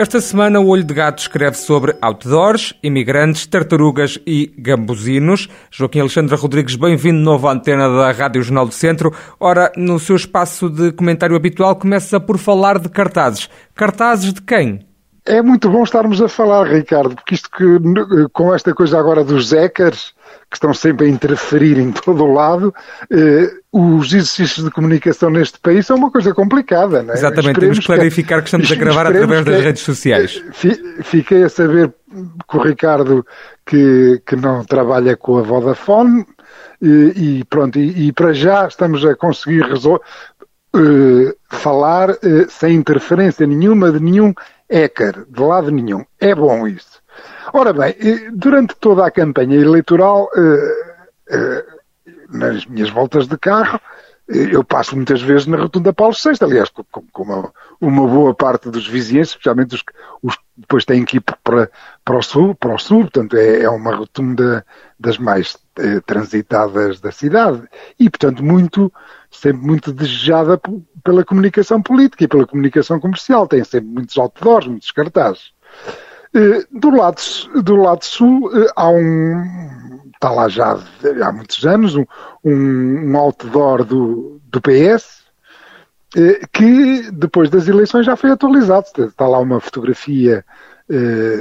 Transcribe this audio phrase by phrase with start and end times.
[0.00, 5.46] Esta semana o Olho de Gato escreve sobre outdoors, imigrantes, tartarugas e gambuzinos.
[5.70, 9.14] Joaquim Alexandre Rodrigues, bem-vindo novo à antena da Rádio Jornal do Centro.
[9.38, 13.50] Ora, no seu espaço de comentário habitual, começa por falar de cartazes.
[13.74, 14.89] Cartazes de quem?
[15.26, 17.64] É muito bom estarmos a falar, Ricardo, porque isto que
[18.32, 20.14] com esta coisa agora dos hackers,
[20.50, 22.74] que estão sempre a interferir em todo o lado,
[23.10, 27.16] eh, os exercícios de comunicação neste país são uma coisa complicada, não é?
[27.16, 30.42] Exatamente, esperemos temos que clarificar que, que estamos a gravar através das redes sociais.
[30.64, 31.92] Eh, fiquei a saber
[32.46, 33.24] com o Ricardo
[33.64, 36.26] que, que não trabalha com a Vodafone
[36.82, 40.02] e, e pronto, e, e, para já estamos a conseguir resolver,
[40.39, 40.39] eh,
[41.48, 44.32] falar eh, sem interferência nenhuma de nenhum
[44.70, 46.04] hacker, de lado nenhum.
[46.18, 47.00] É bom isso.
[47.52, 47.94] Ora bem,
[48.32, 50.94] durante toda a campanha eleitoral, eh,
[51.30, 51.64] eh,
[52.28, 53.80] nas minhas voltas de carro,
[54.30, 58.34] eh, eu passo muitas vezes na Rotunda Paulo VI, aliás, com, com uma, uma, boa
[58.34, 59.82] parte dos vizinhos, especialmente os,
[60.22, 61.70] os que depois têm que ir para,
[62.04, 64.64] para, o sul, para o sul, portanto é, é uma rotunda
[64.98, 67.62] das mais eh, transitadas da cidade
[67.98, 68.92] e, portanto, muito,
[69.30, 70.60] sempre muito desejada
[71.04, 73.46] pela comunicação política e pela comunicação comercial.
[73.46, 75.52] Tem sempre muitos outdoors, muitos cartazes.
[76.34, 77.20] Eh, do lado,
[77.62, 80.78] do lado sul eh, há um, está lá já
[81.24, 82.04] há muitos anos, um,
[82.44, 85.24] um outdoor do, do PS,
[86.16, 88.86] eh, que depois das eleições já foi atualizado.
[88.98, 90.44] Está lá uma fotografia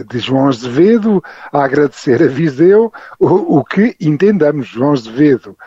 [0.07, 4.67] de João Azevedo a agradecer a Viseu o, o que entendamos.
[4.67, 5.57] João Azevedo,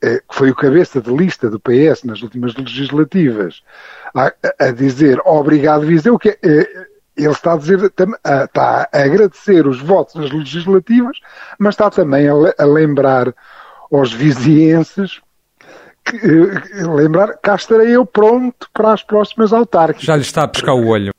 [0.00, 3.62] que foi o cabeça de lista do PS nas últimas legislativas,
[4.14, 6.66] a, a dizer obrigado Viseu, que é,
[7.16, 11.18] ele está a dizer, está a agradecer os votos nas legislativas,
[11.58, 13.34] mas está também a, lembrar
[13.92, 15.20] aos vizienses
[16.04, 20.04] que, eh, lembrar, cá estarei eu pronto para as próximas autárquicas.
[20.04, 21.12] Já lhe está a pescar o olho.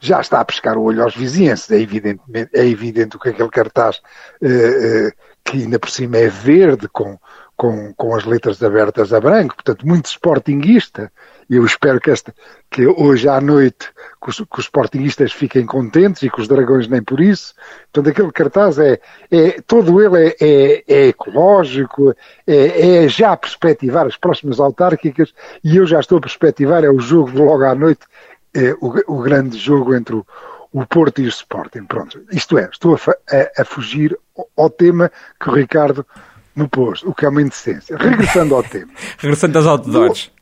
[0.00, 2.20] Já está a pescar o olho aos vizienses, é evidente,
[2.52, 4.00] é evidente que aquele cartaz
[4.42, 5.12] eh, eh,
[5.44, 7.18] que ainda por cima é verde com,
[7.56, 11.10] com, com as letras abertas a branco, portanto muito sportinguista,
[11.50, 12.32] eu espero que, esta,
[12.70, 13.90] que hoje à noite
[14.22, 17.54] que os, que os sportinguistas fiquem contentes e que os dragões nem por isso.
[17.92, 22.14] Portanto, aquele cartaz é, é todo ele é, é, é ecológico,
[22.46, 25.34] é, é, já a perspectivar as próximas autárquicas.
[25.64, 28.06] E eu já estou a perspectivar, é o jogo de logo à noite,
[28.54, 30.26] é o, o grande jogo entre o,
[30.72, 31.84] o Porto e o Sporting.
[31.84, 32.98] Pronto, isto é, estou a,
[33.34, 34.18] a, a fugir
[34.56, 36.06] ao tema que o Ricardo
[36.54, 37.96] me pôs, o que é uma indecência.
[37.96, 38.92] Regressando ao tema.
[39.18, 40.32] Regressando aos outdoors.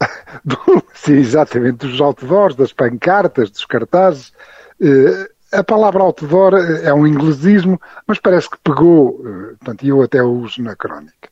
[0.44, 4.32] do, sim, exatamente, dos outdoors, das pancartas, dos cartazes.
[4.80, 10.22] Uh, a palavra outdoor é um inglesismo, mas parece que pegou, uh, portanto, eu até
[10.22, 11.30] o uso na crónica.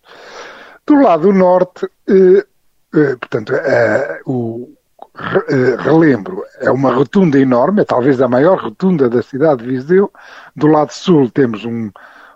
[0.87, 3.53] Do lado norte, uh, portanto,
[4.25, 4.73] o
[5.15, 10.13] relembro, é uma rotunda enorme, é talvez a maior rotunda da cidade de Viseu.
[10.57, 11.91] Do lado sul temos um,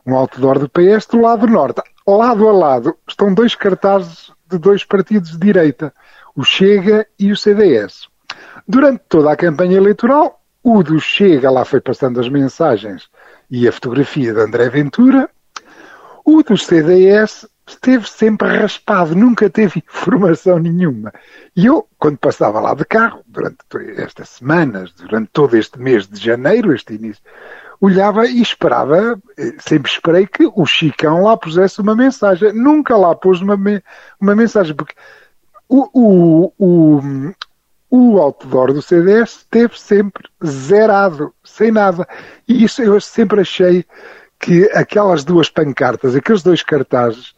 [0.06, 4.84] um outdoor do PS, do lado norte, lado a lado, estão dois cartazes de dois
[4.84, 5.92] partidos de direita
[6.38, 8.06] o Chega e o CDS.
[8.66, 13.08] Durante toda a campanha eleitoral, o do Chega lá foi passando as mensagens
[13.50, 15.28] e a fotografia de André Ventura,
[16.24, 21.12] o do CDS esteve sempre raspado, nunca teve informação nenhuma.
[21.54, 23.58] E eu, quando passava lá de carro, durante
[23.96, 27.22] estas semanas, durante todo este mês de janeiro, este início,
[27.80, 32.52] olhava e esperava, eh, sempre esperei que o Chicão lá pusesse uma mensagem.
[32.52, 33.58] Nunca lá pôs uma,
[34.20, 34.94] uma mensagem, porque
[35.68, 37.32] o, o, o,
[37.90, 42.06] o outdoor do CDS esteve sempre zerado, sem nada.
[42.48, 43.84] E isso eu sempre achei
[44.38, 47.34] que aquelas duas pancartas, aqueles dois cartazes,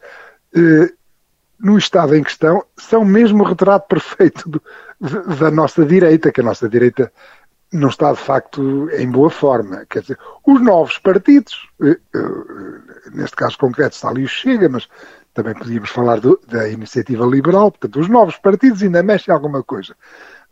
[1.58, 4.62] no estado em questão, são mesmo o retrato perfeito do,
[5.38, 7.12] da nossa direita, que a nossa direita
[7.72, 9.84] não está de facto em boa forma.
[9.88, 14.88] Quer dizer, os novos partidos, eh, eh, neste caso concreto está ali o Chega, mas
[15.32, 19.94] também podíamos falar do, da iniciativa liberal, portanto, os novos partidos ainda mexem alguma coisa.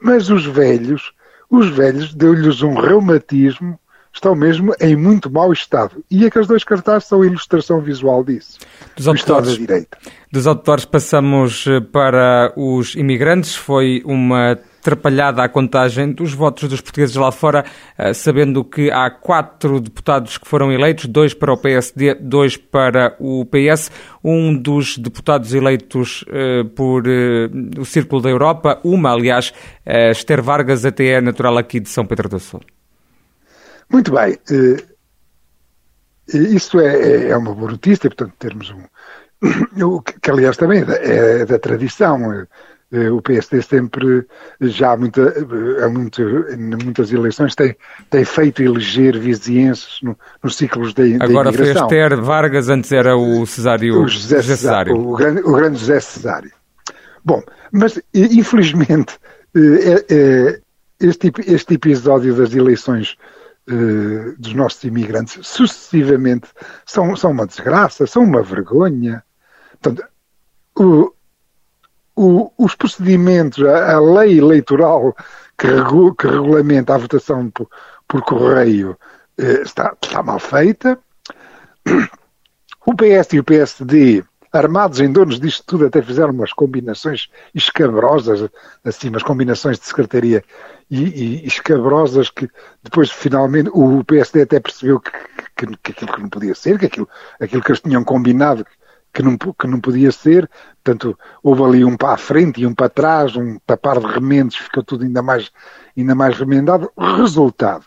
[0.00, 1.12] Mas os velhos,
[1.50, 3.78] os velhos, deu-lhes um reumatismo,
[4.12, 6.04] estão mesmo em muito mau estado.
[6.10, 8.58] E aqueles dois cartazes são a ilustração visual disso.
[8.96, 9.98] Dos outdoors, direita.
[10.30, 13.54] Dos outdoors passamos eh, para os imigrantes.
[13.54, 17.64] Foi uma atrapalhada a contagem dos votos dos portugueses lá fora,
[18.14, 23.44] sabendo que há quatro deputados que foram eleitos, dois para o PSD, dois para o
[23.44, 23.90] PS.
[24.24, 26.24] Um dos deputados eleitos
[26.74, 27.02] por
[27.76, 29.52] o Círculo da Europa, uma, aliás,
[29.84, 32.60] Esther Vargas, até é natural aqui de São Pedro do Sul.
[33.90, 34.38] Muito bem.
[36.28, 38.82] Isso é, é uma boa notícia, portanto, termos um.
[40.20, 42.46] que, aliás, também é da tradição.
[42.90, 44.26] Eh, o PSD sempre,
[44.60, 45.34] já há, muita,
[45.84, 47.76] há muito, em muitas eleições, tem,
[48.08, 51.02] tem feito eleger vizienses no, nos ciclos da.
[51.20, 54.02] Agora foi Esther Vargas, antes era o Cesário.
[54.02, 54.96] O José, José Cesário.
[54.96, 56.50] O, grande, o grande José Cesário.
[57.22, 59.18] Bom, mas infelizmente
[59.54, 60.60] é, é,
[60.98, 63.16] este, este episódio das eleições
[63.68, 66.48] uh, dos nossos imigrantes sucessivamente
[66.86, 69.22] são, são uma desgraça, são uma vergonha.
[69.80, 70.08] Portanto,
[70.76, 71.12] o,
[72.16, 75.14] o, os procedimentos, a, a, lei eleitoral
[75.56, 77.68] que, regu, que, regulamenta a votação por,
[78.06, 78.96] por correio
[79.38, 80.98] uh, está, está mal feita.
[82.86, 84.24] O PS e o PSD
[84.58, 88.48] armados em donos disto tudo, até fizeram umas combinações escabrosas,
[88.84, 90.44] assim, umas combinações de secretaria
[90.90, 92.48] e, e escabrosas que
[92.82, 95.10] depois finalmente o PSD até percebeu que,
[95.56, 97.08] que, que, aquilo que não podia ser, que aquilo,
[97.40, 98.66] aquilo que eles tinham combinado
[99.12, 100.48] que não, que não podia ser,
[100.82, 104.56] portanto houve ali um para a frente e um para trás, um tapar de remendos,
[104.56, 105.50] ficou tudo ainda mais,
[105.96, 106.90] ainda mais remendado.
[106.96, 107.84] Resultado,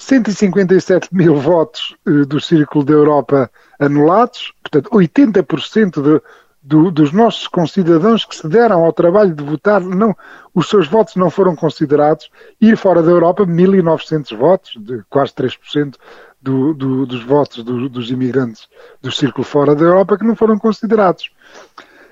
[0.00, 6.22] 157 mil votos uh, do Círculo da Europa anulados, portanto, 80% de,
[6.62, 10.16] do, dos nossos concidadãos que se deram ao trabalho de votar, não,
[10.54, 12.30] os seus votos não foram considerados.
[12.60, 15.96] Ir fora da Europa, 1.900 votos, de quase 3%
[16.40, 18.68] do, do, dos votos do, dos imigrantes
[19.02, 21.30] do círculo fora da Europa que não foram considerados.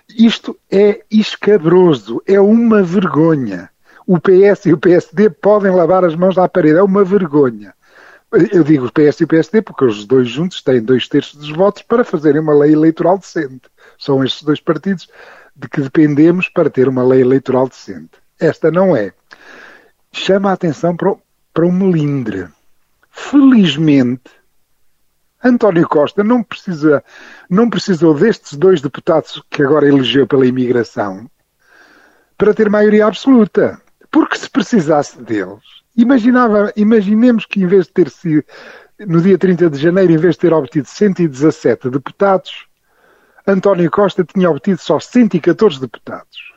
[0.08, 3.70] Isto é escabroso, é uma vergonha.
[4.06, 7.74] O PS e o PSD podem lavar as mãos à parede, é uma vergonha.
[8.30, 11.50] Eu digo o PS e o PSD porque os dois juntos têm dois terços dos
[11.50, 13.62] votos para fazerem uma lei eleitoral decente.
[13.98, 15.08] São estes dois partidos
[15.56, 18.10] de que dependemos para ter uma lei eleitoral decente.
[18.38, 19.12] Esta não é.
[20.12, 21.16] Chama a atenção para
[21.58, 22.46] para o melindre.
[23.10, 24.30] Felizmente,
[25.42, 27.02] António Costa não, precisa,
[27.50, 31.28] não precisou destes dois deputados que agora elegeu pela imigração
[32.36, 33.82] para ter maioria absoluta.
[34.08, 35.64] Porque se precisasse deles,
[35.98, 38.44] Imaginava, imaginemos que em vez de ter sido,
[39.00, 42.68] no dia 30 de janeiro, em vez de ter obtido 117 deputados,
[43.44, 46.54] António Costa tinha obtido só 114 deputados.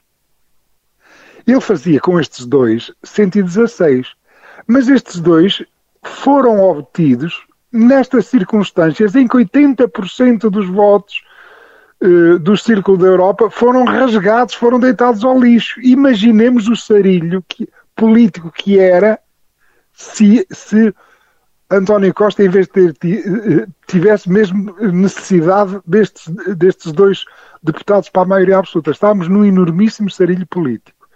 [1.48, 4.14] Ele fazia com estes dois 116.
[4.68, 5.64] Mas estes dois
[6.04, 11.24] foram obtidos nestas circunstâncias em que 80% dos votos
[12.00, 15.82] uh, do Círculo da Europa foram rasgados, foram deitados ao lixo.
[15.82, 19.20] Imaginemos o sarilho que, político que era
[20.02, 20.94] se, se
[21.70, 27.24] António Costa, em vez de ter, tivesse mesmo necessidade destes, destes dois
[27.64, 28.92] deputados para a maioria absoluta.
[28.92, 31.08] Estávamos num enormíssimo sarilho político.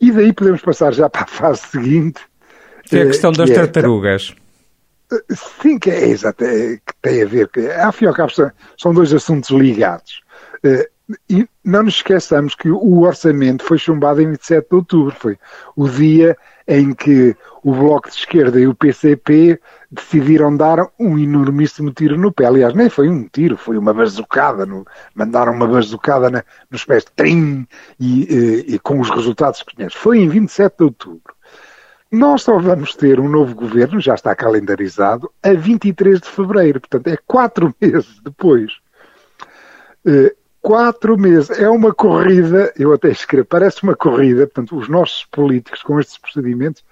[0.00, 2.20] E daí podemos passar já para a fase seguinte.
[2.84, 4.34] Que é a questão das que é tartarugas.
[5.12, 8.92] É, sim, que é exato, é, que tem a ver, que, afinal cabo são, são
[8.92, 10.22] dois assuntos ligados.
[10.62, 10.88] Eh,
[11.30, 15.38] e não nos esqueçamos que o orçamento foi chumbado em 27 de outubro, foi
[15.74, 16.36] o dia
[16.66, 17.34] em que
[17.68, 19.60] o Bloco de Esquerda e o PCP
[19.90, 22.46] decidiram dar um enormíssimo tiro no pé.
[22.46, 24.64] Aliás, nem foi um tiro, foi uma bazucada.
[24.64, 27.66] No, mandaram uma bazucada na, nos pés trim
[28.00, 29.98] e, e, e, com os resultados que conhece.
[29.98, 31.34] Foi em 27 de outubro.
[32.10, 36.80] Nós só vamos ter um novo governo, já está calendarizado, a 23 de fevereiro.
[36.80, 38.72] Portanto, é quatro meses depois.
[40.06, 41.50] Uh, quatro meses.
[41.50, 46.16] É uma corrida, eu até escrevo, parece uma corrida, portanto, os nossos políticos com estes
[46.16, 46.82] procedimentos,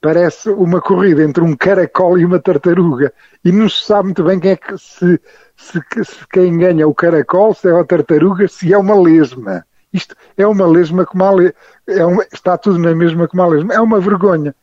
[0.00, 3.12] parece uma corrida entre um caracol e uma tartaruga.
[3.44, 5.20] E não se sabe muito bem quem é que se,
[5.56, 9.64] se, se quem ganha o caracol, se é a tartaruga, se é uma lesma.
[9.92, 11.54] Isto é uma lesma como a lesma.
[11.86, 13.74] É uma, está tudo na mesma como a lesma.
[13.74, 14.54] É uma vergonha.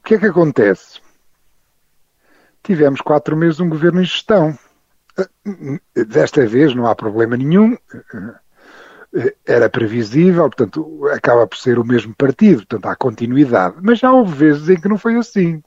[0.00, 1.00] O que é que acontece?
[2.62, 4.58] Tivemos quatro meses um governo em gestão
[5.94, 7.76] Desta vez não há problema nenhum,
[9.44, 13.76] era previsível, portanto, acaba por ser o mesmo partido, portanto, há continuidade.
[13.82, 15.62] Mas já houve vezes em que não foi assim.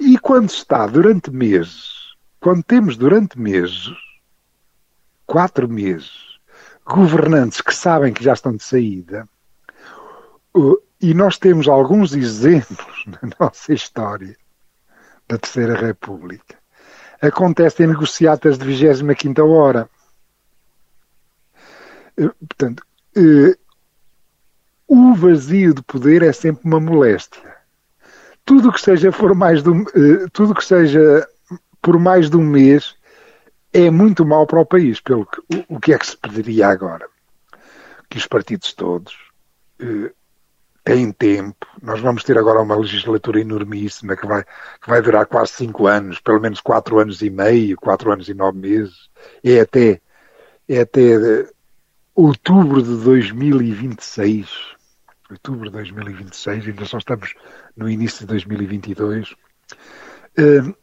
[0.00, 3.90] E quando está durante meses, quando temos durante meses,
[5.26, 6.38] quatro meses,
[6.86, 9.28] governantes que sabem que já estão de saída,
[11.00, 14.36] e nós temos alguns exemplos na nossa história
[15.28, 16.56] da Terceira República,
[17.20, 19.88] acontece em negociatas de 25 hora.
[22.18, 22.82] Eh, portanto,
[23.16, 23.56] eh,
[24.88, 27.56] o vazio de poder é sempre uma moléstia.
[28.44, 31.28] Tudo que seja por mais de um, uh, tudo que seja
[31.82, 32.96] por mais de um mês
[33.72, 35.00] é muito mal para o país.
[35.00, 37.06] Pelo que, o, o que é que se pediria agora?
[38.08, 39.14] Que os partidos todos
[39.82, 40.10] uh,
[40.82, 41.66] têm tempo.
[41.82, 46.18] Nós vamos ter agora uma legislatura enormíssima que vai, que vai durar quase cinco anos,
[46.18, 49.10] pelo menos quatro anos e meio, quatro anos e nove meses.
[49.44, 50.00] É até,
[50.66, 51.46] é até
[52.18, 54.48] outubro de 2026.
[55.30, 57.34] Outubro de 2026, ainda só estamos
[57.76, 59.30] no início de 2022.
[60.36, 60.74] Uh,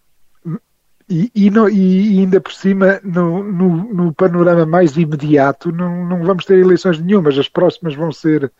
[1.10, 6.24] e, e, no, e, ainda por cima, no, no, no, panorama mais imediato, não, não
[6.24, 7.38] vamos ter eleições nenhumas.
[7.38, 8.51] As próximas vão ser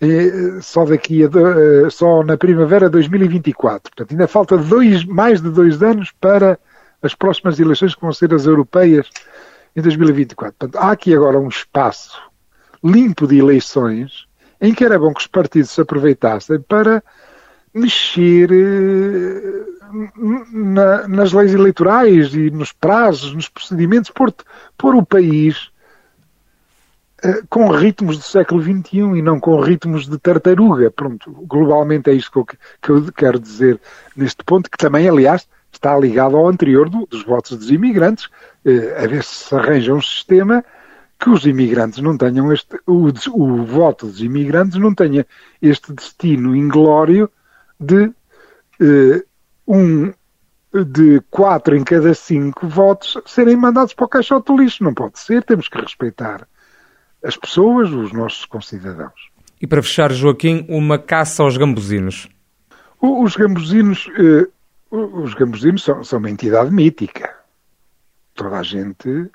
[0.00, 3.90] eh, só daqui a eh, só na primavera de 2024.
[3.90, 6.58] Portanto, ainda falta dois, mais de dois anos para
[7.02, 9.10] as próximas eleições que vão ser as europeias
[9.78, 10.54] em 2024.
[10.58, 12.20] Portanto, há aqui agora um espaço
[12.82, 14.26] limpo de eleições
[14.60, 17.02] em que era bom que os partidos se aproveitassem para
[17.72, 19.64] mexer eh,
[20.52, 24.34] na, nas leis eleitorais e nos prazos, nos procedimentos, pôr,
[24.76, 25.70] pôr o país
[27.24, 30.90] uh, com ritmos do século XXI e não com ritmos de tartaruga.
[30.90, 32.46] Pronto, globalmente é isto que eu,
[32.82, 33.80] que eu quero dizer
[34.16, 38.28] neste ponto, que também, aliás, está ligado ao anterior do, dos votos dos imigrantes,
[38.64, 40.64] eh, a ver se se arranja um sistema
[41.18, 45.26] que os imigrantes não tenham este, o, o voto dos imigrantes não tenha
[45.60, 47.30] este destino inglório
[47.78, 48.12] de
[48.80, 49.24] eh,
[49.66, 50.12] um
[50.72, 54.84] de quatro em cada cinco votos serem mandados para o caixote do lixo.
[54.84, 56.46] Não pode ser, temos que respeitar
[57.24, 59.30] as pessoas, os nossos concidadãos.
[59.60, 62.28] E para fechar, Joaquim, uma caça aos gambuzinos.
[63.00, 64.46] Os gambuzinos, eh,
[64.90, 67.34] os gambuzinos são, são uma entidade mítica.
[68.34, 69.30] Toda a gente,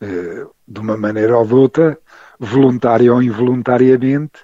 [0.00, 1.98] eh, de uma maneira ou de outra,
[2.38, 4.40] voluntária ou involuntariamente,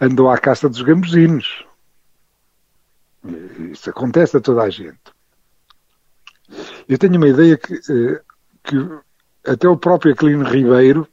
[0.00, 1.64] andou à caça dos gambuzinos.
[3.70, 4.98] Isso acontece a toda a gente.
[6.88, 8.20] Eu tenho uma ideia que, eh,
[8.62, 8.76] que
[9.46, 11.06] até o próprio Aquilino Ribeiro,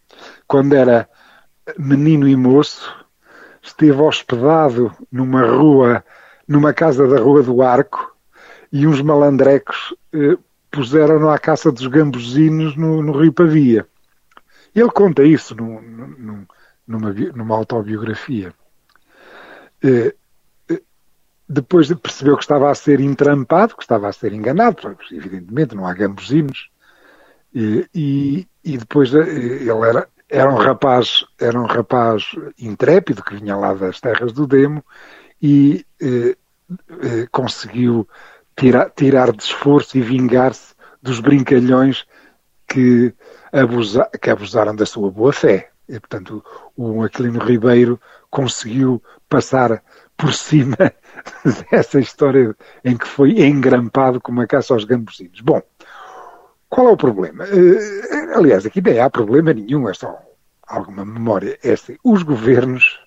[0.48, 1.08] quando era
[1.78, 2.94] menino e moço,
[3.62, 6.04] esteve hospedado numa rua,
[6.48, 8.11] numa casa da Rua do Arco,
[8.72, 10.38] e uns malandrecos eh,
[10.70, 13.86] puseram-no à caça dos gambuzinos no, no, Rio Pavia.
[14.74, 16.48] Ele conta isso no, no,
[16.88, 18.54] numa, numa, autobiografia.
[19.84, 20.16] Eh,
[20.70, 20.82] eh,
[21.48, 25.94] depois percebeu que estava a ser entrampado, que estava a ser enganado, evidentemente não há
[25.94, 26.70] gambuzinos,
[27.54, 33.36] e, e, e depois eh, ele era, era um rapaz, era um rapaz intrépido que
[33.36, 34.84] vinha lá das terras do Demo
[35.42, 36.38] e eh,
[37.02, 38.08] eh, conseguiu
[38.62, 42.06] tirar, tirar de esforço e vingar-se dos brincalhões
[42.68, 43.12] que,
[43.52, 45.72] abusa, que abusaram da sua boa fé.
[45.90, 46.46] E, portanto,
[46.78, 48.00] o Aquilino Ribeiro
[48.30, 49.84] conseguiu passar
[50.16, 50.78] por cima
[51.72, 55.42] dessa história em que foi engrampado com uma caça aos gambuzinos.
[55.42, 55.62] Bom,
[56.70, 57.44] qual é o problema?
[57.46, 60.16] Uh, aliás, aqui nem há problema nenhum, é só
[60.68, 61.58] alguma memória.
[61.64, 63.00] É assim, os governos,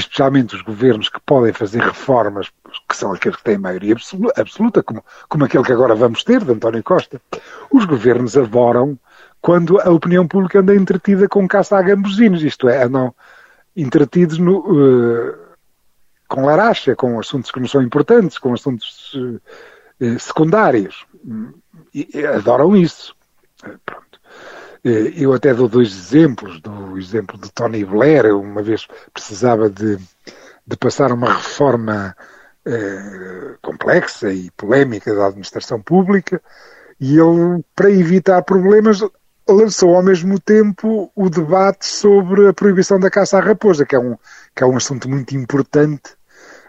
[0.00, 2.50] especialmente os governos que podem fazer reformas,
[2.88, 3.96] que são aqueles que têm maioria
[4.36, 7.20] absoluta, como, como aquele que agora vamos ter, de António Costa,
[7.70, 8.98] os governos adoram
[9.40, 13.14] quando a opinião pública anda entretida com caça a gambuzinos, isto é, andam
[13.76, 15.34] entretidos no, uh,
[16.28, 21.06] com laracha, com assuntos que não são importantes, com assuntos uh, secundários
[21.94, 23.14] e adoram isso.
[23.84, 24.09] Pronto.
[24.82, 26.60] Eu até dou dois exemplos.
[26.60, 29.98] Do exemplo de Tony Blair, uma vez precisava de,
[30.66, 32.16] de passar uma reforma
[32.64, 36.42] eh, complexa e polémica da administração pública
[37.00, 39.00] e ele, para evitar problemas,
[39.48, 43.98] lançou ao mesmo tempo o debate sobre a proibição da caça à raposa, que é
[43.98, 44.16] um,
[44.54, 46.14] que é um assunto muito importante,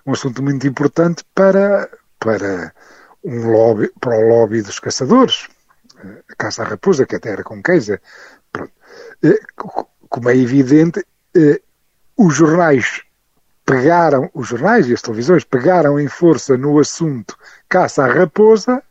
[0.06, 2.74] um assunto muito importante para, para
[3.24, 5.48] um lobby, para o lobby dos caçadores,
[6.38, 7.98] caça à raposa, que até era com queijo.
[9.24, 9.39] Eh,
[10.10, 11.05] como é evidente,
[11.36, 11.62] eh,
[12.17, 13.03] os jornais
[13.65, 17.38] pegaram, os jornais e as televisões pegaram em força no assunto
[17.70, 18.81] caça à raposa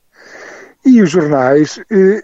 [0.85, 2.23] e os jornais eh,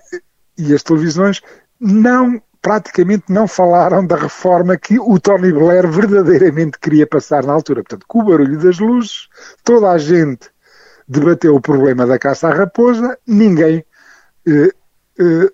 [0.56, 1.42] e as televisões
[1.78, 7.82] não praticamente não falaram da reforma que o Tony Blair verdadeiramente queria passar na altura.
[7.82, 9.28] Portanto, com o barulho das luzes,
[9.62, 10.50] toda a gente
[11.06, 13.84] debateu o problema da caça à raposa, ninguém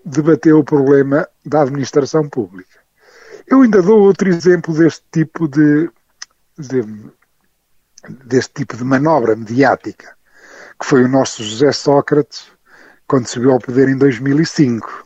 [0.04, 2.80] debateu o problema da administração pública.
[3.46, 5.90] Eu ainda dou outro exemplo deste tipo de,
[6.58, 6.84] de
[8.24, 10.16] deste tipo de manobra mediática,
[10.78, 12.50] que foi o nosso José Sócrates
[13.06, 15.04] quando subiu ao poder em 2005.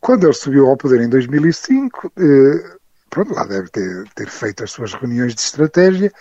[0.00, 2.76] Quando ele subiu ao poder em 2005, eh,
[3.08, 6.12] pronto, lá deve ter, ter feito as suas reuniões de estratégia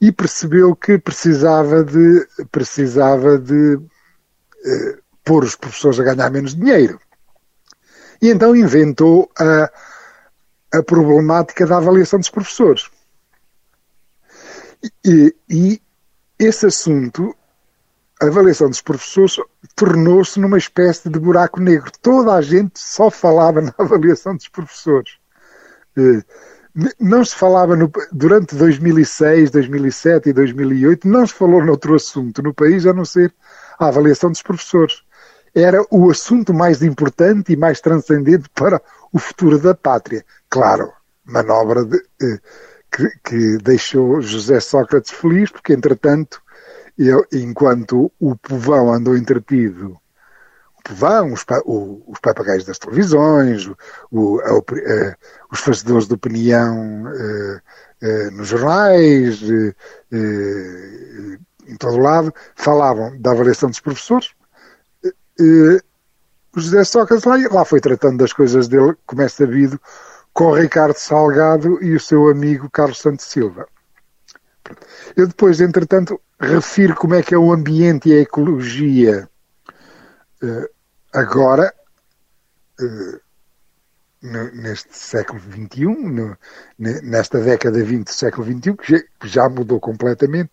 [0.00, 3.78] e percebeu que precisava de, precisava de
[4.64, 7.00] eh, pôr os professores a ganhar menos dinheiro.
[8.20, 9.70] E então inventou a,
[10.72, 12.90] a problemática da avaliação dos professores.
[15.04, 15.82] E, e
[16.38, 17.34] esse assunto,
[18.20, 19.36] a avaliação dos professores,
[19.74, 21.90] tornou-se numa espécie de buraco negro.
[22.02, 25.12] Toda a gente só falava na avaliação dos professores.
[26.98, 32.52] Não se falava no, durante 2006, 2007 e 2008, não se falou noutro assunto no
[32.52, 33.32] país a não ser
[33.78, 35.02] a avaliação dos professores.
[35.54, 38.82] Era o assunto mais importante e mais transcendente para
[39.12, 40.24] o futuro da pátria.
[40.50, 40.92] Claro,
[41.24, 42.40] manobra de, eh,
[42.90, 46.42] que, que, deixou José Sócrates feliz, porque entretanto,
[46.98, 49.96] eu, enquanto o povão andou entretido
[50.84, 51.44] povão, os,
[52.06, 53.70] os papagaios das televisões,
[54.10, 55.16] o, a, a, eh,
[55.50, 59.40] os fazedores de opinião uh, nos jornais,
[61.66, 64.34] em todo lado, falavam da avaliação dos professores.
[65.40, 69.80] O José Sócrates lá, lá foi tratando das coisas dele, como é sabido,
[70.32, 73.66] com Ricardo Salgado e o seu amigo Carlos Santos Silva.
[75.16, 79.28] Eu depois, entretanto, refiro como é que é o ambiente e a ecologia
[81.12, 81.72] agora,
[82.80, 83.20] uh,
[84.22, 86.36] no, neste século XXI, no,
[86.78, 90.50] nesta década 20 do século XXI, que já, que já, mudou completamente,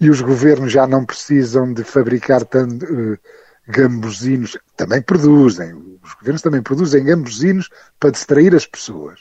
[0.00, 3.18] e os governos já não precisam de fabricar tanto uh,
[3.66, 9.20] gambuzinos, também produzem, os governos também produzem gambuzinos para distrair as pessoas,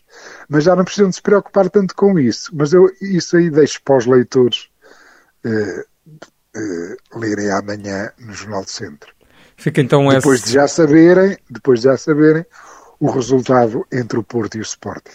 [0.50, 2.51] mas já não precisam de se preocupar tanto com isso.
[2.53, 4.69] Mas eu isso aí deixo para os leitores
[5.45, 5.81] uh,
[6.57, 9.13] uh, lerem amanhã no Jornal do Centro.
[9.55, 10.48] Fica então depois esse...
[10.48, 12.45] de já saberem, depois de já saberem
[13.00, 15.12] o resultado entre o Porto e o Sporting.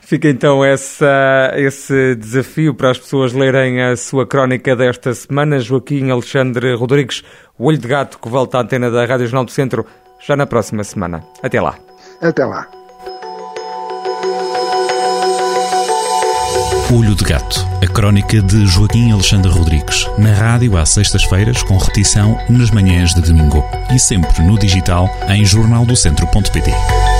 [0.00, 5.58] Fica então essa, esse desafio para as pessoas lerem a sua crónica desta semana.
[5.58, 7.22] Joaquim Alexandre Rodrigues,
[7.58, 9.86] o Olho de Gato, que volta à antena da Rádio Jornal do Centro
[10.26, 11.24] já na próxima semana.
[11.42, 11.76] Até lá.
[12.20, 12.68] Até lá.
[16.92, 22.38] Olho de Gato, a crónica de Joaquim Alexandre Rodrigues, na rádio às sextas-feiras, com repetição
[22.48, 27.13] nas manhãs de domingo e sempre no digital em jornaldocentro.pt.